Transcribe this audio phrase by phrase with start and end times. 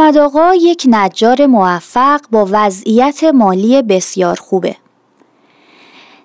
[0.00, 4.76] احمد آقا یک نجار موفق با وضعیت مالی بسیار خوبه.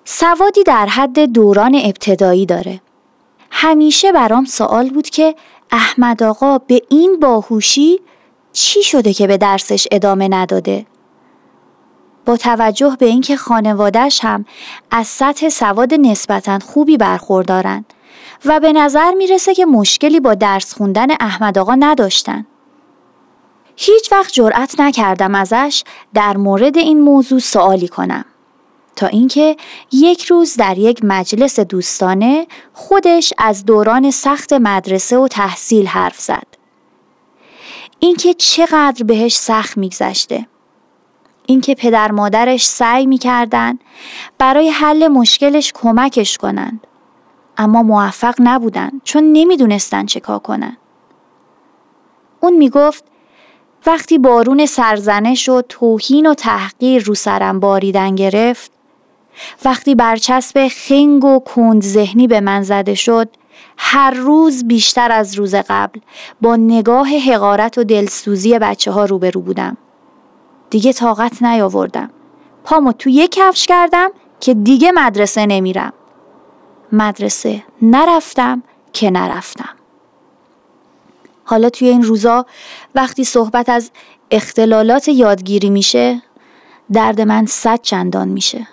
[0.04, 2.80] سوادی در حد دوران ابتدایی داره.
[3.50, 5.34] همیشه برام سوال بود که
[5.70, 8.00] احمد آقا به این باهوشی
[8.52, 10.86] چی شده که به درسش ادامه نداده؟
[12.26, 14.44] با توجه به اینکه خانوادهش هم
[14.90, 17.84] از سطح سواد نسبتا خوبی برخوردارن
[18.44, 22.46] و به نظر می‌رسه که مشکلی با درس خوندن احمد آقا نداشتن.
[23.76, 28.24] هیچ وقت جرأت نکردم ازش در مورد این موضوع سوالی کنم.
[28.96, 29.56] تا اینکه
[29.92, 36.46] یک روز در یک مجلس دوستانه خودش از دوران سخت مدرسه و تحصیل حرف زد.
[37.98, 40.46] اینکه چقدر بهش سخت میگذشته.
[41.46, 43.78] اینکه پدر مادرش سعی می‌کردن
[44.38, 46.86] برای حل مشکلش کمکش کنند.
[47.58, 50.76] اما موفق نبودن چون نمی‌دونستن چه کار کنن.
[52.40, 53.04] اون می‌گفت
[53.86, 58.72] وقتی بارون سرزنش و توهین و تحقیر رو سرم باریدن گرفت
[59.64, 63.28] وقتی برچسب خنگ و کند ذهنی به من زده شد
[63.76, 66.00] هر روز بیشتر از روز قبل
[66.40, 69.76] با نگاه حقارت و دلسوزی بچه ها روبرو بودم.
[70.70, 72.10] دیگه طاقت نیاوردم.
[72.64, 75.92] پامو تو یک کفش کردم که دیگه مدرسه نمیرم.
[76.92, 78.62] مدرسه نرفتم
[78.92, 79.83] که نرفتم.
[81.44, 82.46] حالا توی این روزا
[82.94, 83.90] وقتی صحبت از
[84.30, 86.22] اختلالات یادگیری میشه
[86.92, 88.68] درد من صد چندان میشه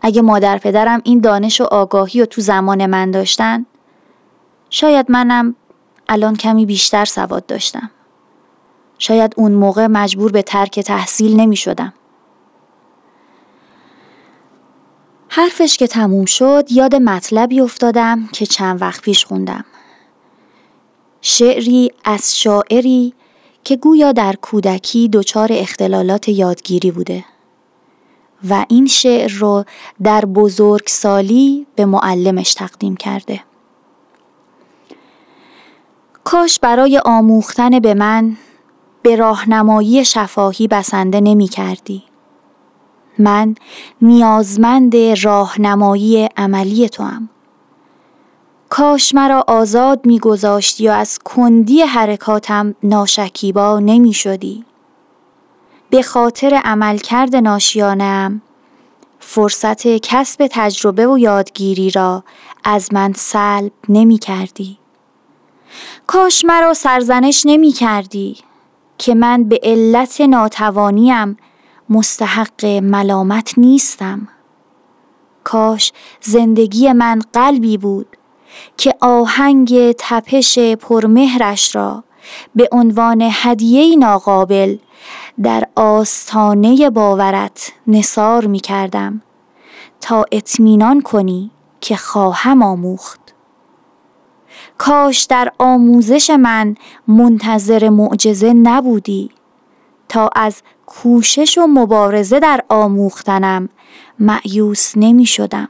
[0.00, 3.66] اگه مادر پدرم این دانش و آگاهی رو تو زمان من داشتن
[4.70, 5.54] شاید منم
[6.08, 7.90] الان کمی بیشتر سواد داشتم
[8.98, 11.92] شاید اون موقع مجبور به ترک تحصیل نمی شدم.
[15.28, 19.64] حرفش که تموم شد یاد مطلبی افتادم که چند وقت پیش خوندم.
[21.22, 23.14] شعری از شاعری
[23.64, 27.24] که گویا در کودکی دچار اختلالات یادگیری بوده
[28.48, 29.64] و این شعر رو
[30.02, 33.40] در بزرگسالی به معلمش تقدیم کرده
[36.24, 38.36] کاش برای آموختن به من
[39.02, 42.02] به راهنمایی شفاهی بسنده نمی کردی.
[43.18, 43.54] من
[44.02, 47.28] نیازمند راهنمایی عملی تو هم.
[48.74, 54.64] کاش مرا آزاد میگذاشتی و از کندی حرکاتم ناشکیبا نمی شدی.
[55.90, 58.42] به خاطر عملکرد ناشیانم
[59.20, 62.24] فرصت کسب تجربه و یادگیری را
[62.64, 64.78] از من سلب نمی کردی.
[66.06, 68.36] کاش مرا سرزنش نمی کردی
[68.98, 71.36] که من به علت ناتوانیم
[71.90, 74.28] مستحق ملامت نیستم.
[75.44, 78.16] کاش زندگی من قلبی بود
[78.76, 82.04] که آهنگ تپش پرمهرش را
[82.54, 84.76] به عنوان هدیه ناقابل
[85.42, 89.22] در آستانه باورت نصار می کردم
[90.00, 93.20] تا اطمینان کنی که خواهم آموخت.
[94.78, 96.74] کاش در آموزش من
[97.08, 99.30] منتظر معجزه نبودی
[100.08, 103.68] تا از کوشش و مبارزه در آموختنم
[104.18, 105.68] معیوس نمی شدم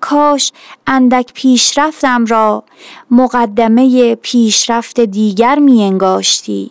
[0.00, 0.52] کاش
[0.86, 2.64] اندک پیشرفتم را
[3.10, 6.70] مقدمه پیشرفت دیگر می انگاشتی.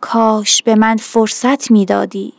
[0.00, 2.32] کاش به من فرصت می دادی.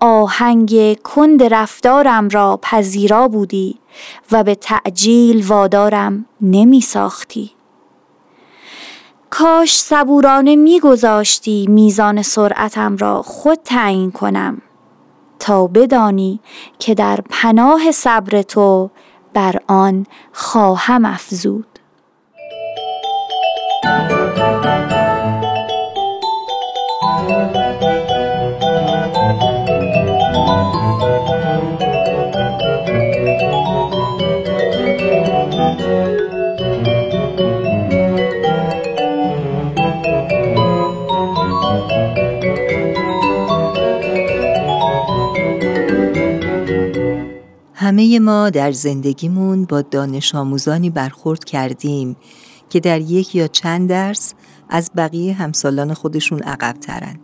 [0.00, 3.78] آهنگ کند رفتارم را پذیرا بودی
[4.32, 7.50] و به تعجیل وادارم نمی ساختی.
[9.30, 14.62] کاش صبورانه میگذاشتی میزان سرعتم را خود تعیین کنم
[15.40, 16.40] تا بدانی
[16.78, 18.90] که در پناه صبر تو
[19.34, 21.66] بر آن خواهم افزود.
[47.90, 52.16] همه ما در زندگیمون با دانش آموزانی برخورد کردیم
[52.68, 54.34] که در یک یا چند درس
[54.68, 57.20] از بقیه همسالان خودشون عقب ترن.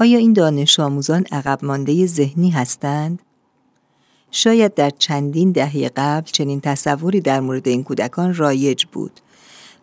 [0.00, 3.22] آیا این دانش آموزان عقب مانده ذهنی هستند؟
[4.30, 9.20] شاید در چندین دهه قبل چنین تصوری در مورد این کودکان رایج بود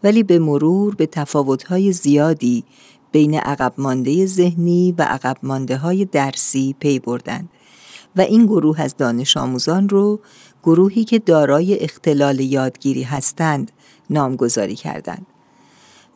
[0.03, 2.63] ولی به مرور به تفاوت‌های زیادی
[3.11, 7.49] بین عقب مانده ذهنی و عقب مانده های درسی پی بردند
[8.15, 10.19] و این گروه از دانش آموزان رو
[10.63, 13.71] گروهی که دارای اختلال یادگیری هستند
[14.09, 15.25] نامگذاری کردند.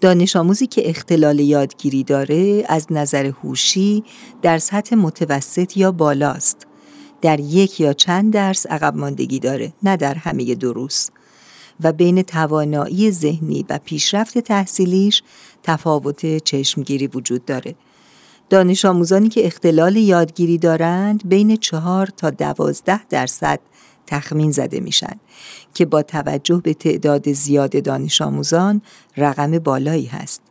[0.02, 4.04] دانش آموزی که اختلال یادگیری داره از نظر هوشی
[4.42, 6.68] در سطح متوسط یا بالاست.
[7.22, 11.10] در یک یا چند درس عقب ماندگی داره نه در همه دروس
[11.84, 15.24] و بین توانایی ذهنی و پیشرفت تحصیلیش
[15.64, 17.76] تفاوت چشمگیری وجود داره.
[18.52, 23.60] دانش آموزانی که اختلال یادگیری دارند بین چهار تا دوازده درصد
[24.08, 25.20] تخمین زده میشن
[25.74, 28.82] که با توجه به تعداد زیاد دانش آموزان
[29.18, 30.42] رقم بالایی هست.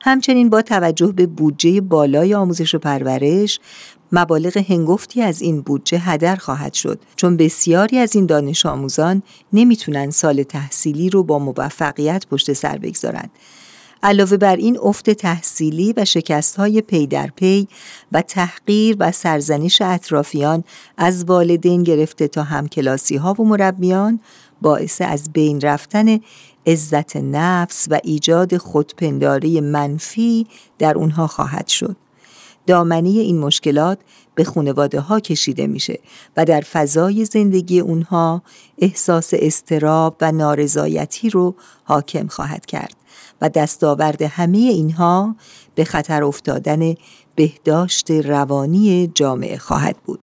[0.00, 3.60] همچنین با توجه به بودجه بالای آموزش و پرورش
[4.12, 10.10] مبالغ هنگفتی از این بودجه هدر خواهد شد چون بسیاری از این دانش آموزان نمی‌تونن
[10.10, 13.30] سال تحصیلی رو با موفقیت پشت سر بگذارند
[14.04, 17.68] علاوه بر این افت تحصیلی و شکست های پی در پی
[18.12, 20.64] و تحقیر و سرزنش اطرافیان
[20.96, 24.20] از والدین گرفته تا همکلاسی ها و مربیان
[24.62, 26.20] باعث از بین رفتن
[26.66, 30.46] عزت نفس و ایجاد خودپنداری منفی
[30.78, 31.96] در اونها خواهد شد.
[32.66, 33.98] دامنی این مشکلات
[34.34, 35.98] به خانواده ها کشیده میشه
[36.36, 38.42] و در فضای زندگی اونها
[38.78, 41.54] احساس استراب و نارضایتی رو
[41.84, 43.03] حاکم خواهد کرد
[43.40, 45.36] و دستاورد همه اینها
[45.74, 46.94] به خطر افتادن
[47.34, 50.20] بهداشت روانی جامعه خواهد بود.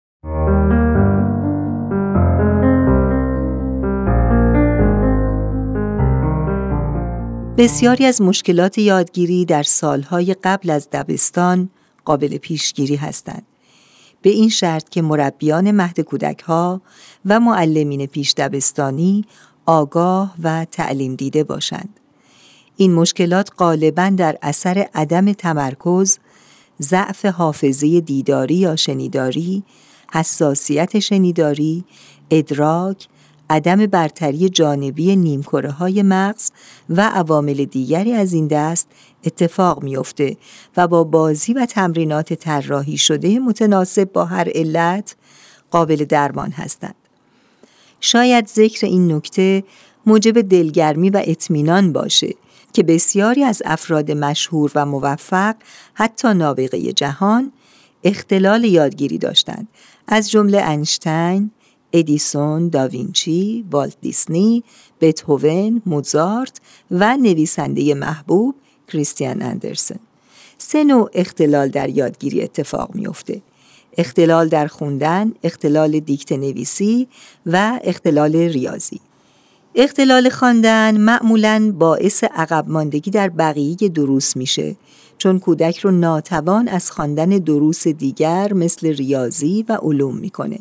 [7.57, 11.69] بسیاری از مشکلات یادگیری در سالهای قبل از دبستان
[12.05, 13.45] قابل پیشگیری هستند.
[14.21, 16.81] به این شرط که مربیان مهد کودک ها
[17.25, 19.25] و معلمین پیش دبستانی
[19.65, 22.00] آگاه و تعلیم دیده باشند.
[22.77, 26.17] این مشکلات غالبا در اثر عدم تمرکز،
[26.81, 29.63] ضعف حافظه دیداری یا شنیداری،
[30.11, 31.83] حساسیت شنیداری،
[32.31, 33.07] ادراک،
[33.49, 36.51] عدم برتری جانبی نیمکره های مغز
[36.89, 38.87] و عوامل دیگری از این دست
[39.25, 40.37] اتفاق میافته
[40.77, 45.15] و با بازی و تمرینات طراحی شده متناسب با هر علت
[45.71, 46.95] قابل درمان هستند.
[47.99, 49.63] شاید ذکر این نکته
[50.05, 52.35] موجب دلگرمی و اطمینان باشه
[52.73, 55.55] که بسیاری از افراد مشهور و موفق
[55.93, 57.51] حتی نابغه جهان
[58.03, 59.67] اختلال یادگیری داشتند
[60.07, 61.51] از جمله انشتین،
[61.93, 64.63] ادیسون، داوینچی، والت دیسنی،
[65.01, 68.55] بتهوون، موزارت و نویسنده محبوب
[68.87, 69.99] کریستیان اندرسن.
[70.57, 73.41] سه نوع اختلال در یادگیری اتفاق میافته.
[73.97, 77.07] اختلال در خوندن، اختلال دیکت نویسی
[77.45, 78.99] و اختلال ریاضی.
[79.75, 84.75] اختلال خواندن معمولا باعث عقب ماندگی در بقیه دروس میشه
[85.17, 90.59] چون کودک رو ناتوان از خواندن دروس دیگر مثل ریاضی و علوم می‌کنه.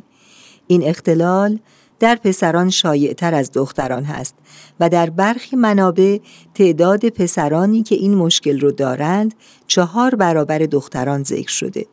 [0.66, 1.58] این اختلال
[2.00, 4.34] در پسران شایعتر از دختران هست
[4.80, 6.18] و در برخی منابع
[6.54, 9.34] تعداد پسرانی که این مشکل رو دارند
[9.66, 11.86] چهار برابر دختران ذکر شده.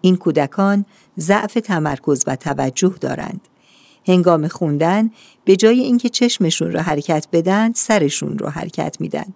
[0.00, 0.84] این کودکان
[1.18, 3.40] ضعف تمرکز و توجه دارند.
[4.08, 5.10] هنگام خوندن
[5.44, 9.26] به جای اینکه چشمشون رو حرکت بدن سرشون رو حرکت میدن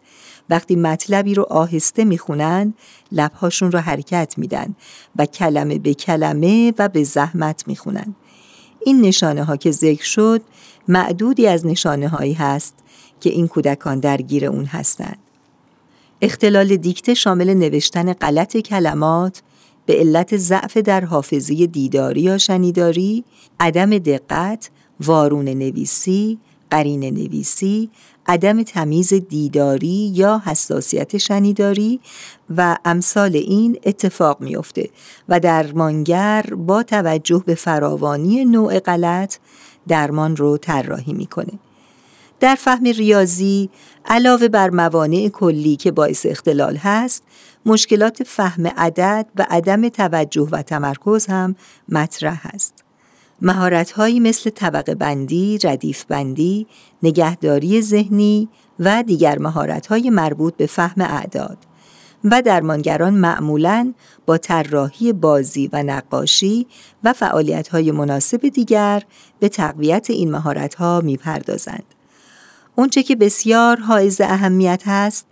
[0.51, 2.75] وقتی مطلبی رو آهسته می‌خونند
[3.13, 4.75] لبهاشون رو حرکت میدن
[5.17, 8.15] و کلمه به کلمه و به زحمت می‌خونن
[8.85, 10.43] این نشانه ها که ذکر شد
[10.89, 12.75] معدودی از نشانه هایی هست
[13.21, 15.19] که این کودکان درگیر اون هستند.
[16.23, 19.43] اختلال دیکته شامل نوشتن غلط کلمات
[19.87, 23.25] به علت ضعف در حافظه دیداری یا شنیداری،
[23.61, 24.71] عدم دقت،
[25.01, 26.39] وارون نویسی،
[26.71, 27.91] قرین نویسی،
[28.27, 32.01] عدم تمیز دیداری یا حساسیت شنیداری
[32.57, 34.91] و امثال این اتفاق میافته
[35.29, 39.37] و درمانگر با توجه به فراوانی نوع غلط
[39.89, 41.53] درمان رو طراحی می‌کنه.
[42.41, 43.71] در فهم ریاضی
[44.07, 47.23] علاوه بر موانع کلی که باعث اختلال هست
[47.67, 51.57] مشکلات فهم عدد و عدم توجه و تمرکز هم
[51.89, 52.85] مطرح است.
[53.43, 56.67] مهارت‌هایی مثل طبقه بندی، ردیف بندی،
[57.03, 61.59] نگهداری ذهنی و دیگر مهارت‌های مربوط به فهم اعداد
[62.25, 63.95] و درمانگران معمولاً
[64.27, 66.67] با طراحی بازی و نقاشی
[67.05, 69.03] و فعالیت‌های مناسب دیگر
[69.41, 71.85] به تقویت این مهارت‌ها می‌پردازند.
[72.75, 75.27] اونچه که بسیار حائز اهمیت هست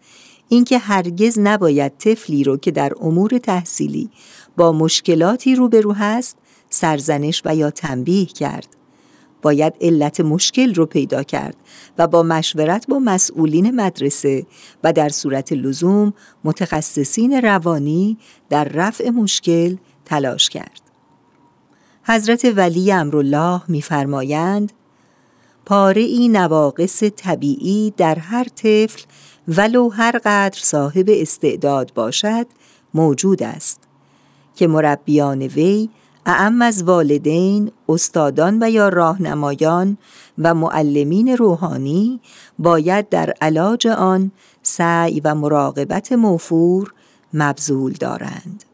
[0.52, 4.10] اینکه هرگز نباید طفلی رو که در امور تحصیلی
[4.56, 6.36] با مشکلاتی روبرو هست
[6.70, 8.76] سرزنش و یا تنبیه کرد
[9.42, 11.56] باید علت مشکل رو پیدا کرد
[11.98, 14.46] و با مشورت با مسئولین مدرسه
[14.84, 16.12] و در صورت لزوم
[16.44, 20.80] متخصصین روانی در رفع مشکل تلاش کرد.
[22.02, 24.72] حضرت ولی امرالله میفرمایند
[25.66, 29.02] پاره ای نواقص طبیعی در هر طفل
[29.56, 32.46] ولو هر قدر صاحب استعداد باشد
[32.94, 33.80] موجود است
[34.54, 35.88] که مربیان وی
[36.26, 39.98] اعم از والدین، استادان و یا راهنمایان
[40.38, 42.20] و معلمین روحانی
[42.58, 44.30] باید در علاج آن
[44.62, 46.92] سعی و مراقبت موفور
[47.34, 48.64] مبذول دارند.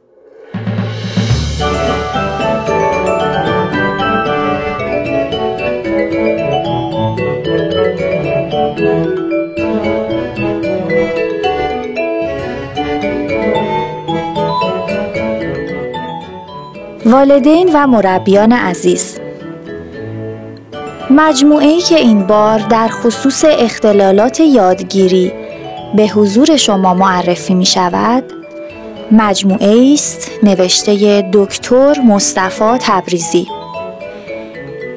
[17.17, 19.19] والدین و مربیان عزیز.
[21.11, 25.33] مجموعه ای که این بار در خصوص اختلالات یادگیری
[25.95, 28.25] به حضور شما معرفی می شود
[29.13, 33.47] مجموعه است نوشته دکتر مصطفی تبریزی.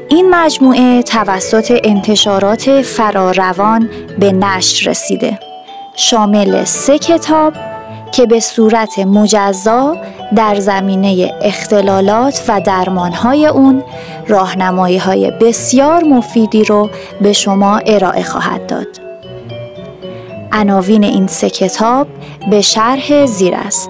[0.10, 5.40] این مجموعه توسط انتشارات فراروان به نشر رسیده.
[5.96, 7.54] شامل سه کتاب
[8.12, 9.98] که به صورت مجزا
[10.36, 13.84] در زمینه اختلالات و درمانهای اون
[14.28, 16.90] راهنمایی های بسیار مفیدی رو
[17.22, 18.88] به شما ارائه خواهد داد.
[20.52, 22.08] عناوین این سه کتاب
[22.50, 23.90] به شرح زیر است.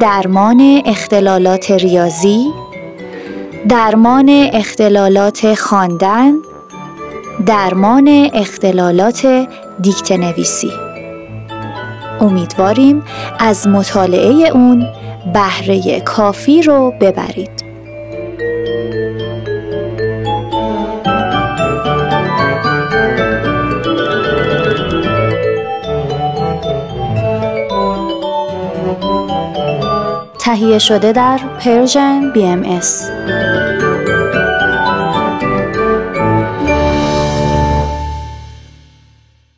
[0.00, 2.50] درمان اختلالات ریاضی،
[3.68, 6.32] درمان اختلالات خواندن،
[7.46, 9.46] درمان اختلالات
[9.80, 10.91] دیکته نویسی.
[12.22, 13.02] امیدواریم
[13.38, 14.86] از مطالعه اون
[15.34, 17.62] بهره کافی رو ببرید.
[30.38, 32.88] تهیه شده در پرژن BMS